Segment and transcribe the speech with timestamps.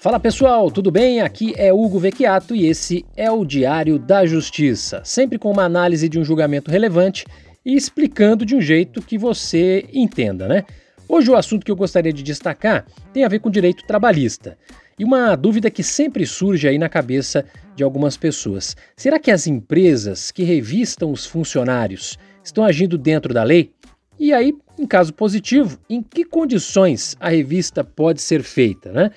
[0.00, 1.20] Fala pessoal, tudo bem?
[1.20, 6.08] Aqui é Hugo Vecchiato e esse é o Diário da Justiça, sempre com uma análise
[6.08, 7.26] de um julgamento relevante
[7.62, 10.64] e explicando de um jeito que você entenda, né?
[11.06, 14.56] Hoje o assunto que eu gostaria de destacar tem a ver com direito trabalhista.
[14.98, 17.44] E uma dúvida que sempre surge aí na cabeça
[17.76, 23.42] de algumas pessoas: será que as empresas que revistam os funcionários estão agindo dentro da
[23.42, 23.70] lei?
[24.18, 29.10] E aí, em caso positivo, em que condições a revista pode ser feita, né?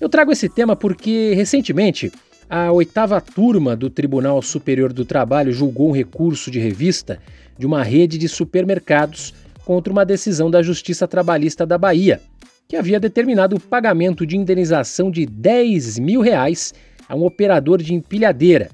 [0.00, 2.10] Eu trago esse tema porque, recentemente,
[2.48, 7.20] a oitava turma do Tribunal Superior do Trabalho julgou um recurso de revista
[7.58, 9.34] de uma rede de supermercados
[9.66, 12.18] contra uma decisão da Justiça Trabalhista da Bahia,
[12.66, 16.72] que havia determinado o pagamento de indenização de 10 mil reais
[17.06, 18.70] a um operador de empilhadeira.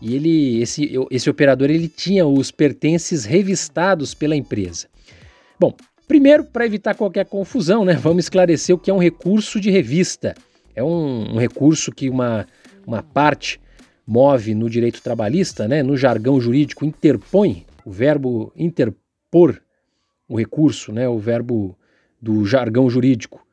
[0.00, 4.86] E ele, esse, esse operador ele tinha os pertences revistados pela empresa.
[5.58, 5.74] Bom,
[6.08, 10.34] primeiro, para evitar qualquer confusão, né, vamos esclarecer o que é um recurso de revista.
[10.80, 12.46] É um, um recurso que uma,
[12.86, 13.60] uma parte
[14.06, 19.60] move no direito trabalhista, né, no jargão jurídico, interpõe, o verbo interpor
[20.30, 21.76] o recurso, né, o verbo
[22.22, 23.44] do jargão jurídico,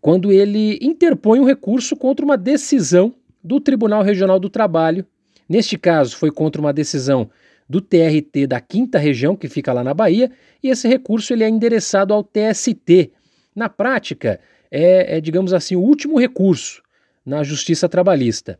[0.00, 5.06] quando ele interpõe um recurso contra uma decisão do Tribunal Regional do Trabalho.
[5.48, 7.30] Neste caso, foi contra uma decisão
[7.68, 11.48] do TRT da quinta região, que fica lá na Bahia, e esse recurso ele é
[11.48, 13.12] endereçado ao TST.
[13.54, 16.82] Na prática, é, é, digamos assim, o último recurso
[17.24, 18.58] na justiça trabalhista.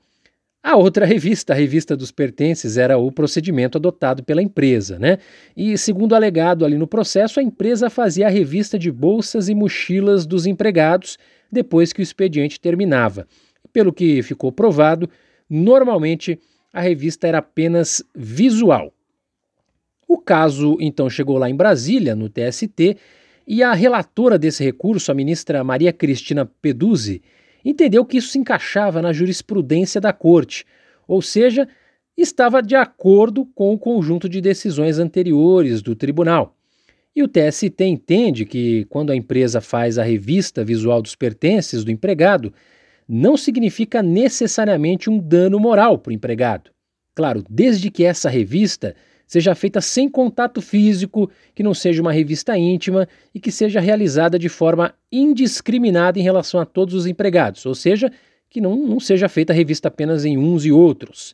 [0.63, 5.19] A outra revista, a revista dos pertences, era o procedimento adotado pela empresa, né?
[5.57, 10.27] E segundo alegado ali no processo, a empresa fazia a revista de bolsas e mochilas
[10.27, 11.17] dos empregados
[11.51, 13.27] depois que o expediente terminava.
[13.73, 15.09] Pelo que ficou provado,
[15.49, 16.39] normalmente
[16.73, 18.93] a revista era apenas visual.
[20.07, 22.99] O caso então chegou lá em Brasília, no TST,
[23.53, 27.21] e a relatora desse recurso, a ministra Maria Cristina Peduzzi,
[27.65, 30.65] entendeu que isso se encaixava na jurisprudência da Corte,
[31.09, 31.67] ou seja,
[32.17, 36.55] estava de acordo com o conjunto de decisões anteriores do tribunal.
[37.15, 41.91] E o TST entende que, quando a empresa faz a revista visual dos pertences do
[41.91, 42.55] empregado,
[43.09, 46.71] não significa necessariamente um dano moral para o empregado.
[47.17, 48.95] Claro, desde que essa revista
[49.31, 54.37] seja feita sem contato físico, que não seja uma revista íntima e que seja realizada
[54.37, 58.11] de forma indiscriminada em relação a todos os empregados, ou seja,
[58.49, 61.33] que não, não seja feita a revista apenas em uns e outros.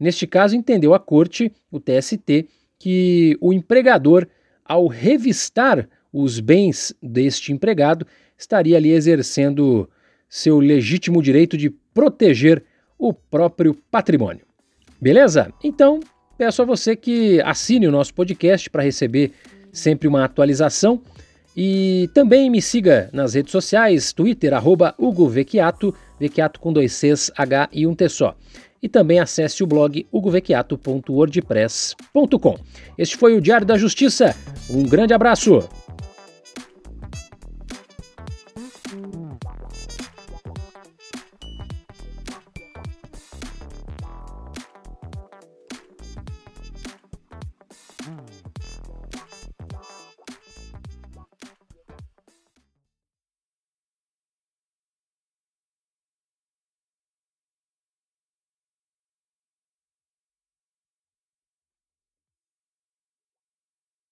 [0.00, 4.26] Neste caso, entendeu a Corte, o TST, que o empregador,
[4.64, 8.04] ao revistar os bens deste empregado,
[8.36, 9.88] estaria ali exercendo
[10.28, 12.64] seu legítimo direito de proteger
[12.98, 14.44] o próprio patrimônio.
[15.00, 15.52] Beleza?
[15.62, 16.00] Então,
[16.38, 19.32] Peço a você que assine o nosso podcast para receber
[19.72, 21.02] sempre uma atualização
[21.56, 27.32] e também me siga nas redes sociais, Twitter, arroba Hugo Vecchiato, Vecchiato com dois Cs,
[27.36, 28.36] H e um T só.
[28.80, 32.58] E também acesse o blog hugovecchiato.wordpress.com.
[32.96, 34.36] Este foi o Diário da Justiça.
[34.70, 35.68] Um grande abraço!